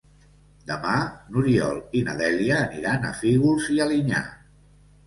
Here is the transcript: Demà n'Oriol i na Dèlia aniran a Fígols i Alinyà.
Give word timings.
Demà 0.69 0.93
n'Oriol 1.35 1.77
i 2.01 2.01
na 2.09 2.17
Dèlia 2.23 2.59
aniran 2.63 3.07
a 3.13 3.17
Fígols 3.21 3.71
i 3.79 3.81
Alinyà. 3.89 4.27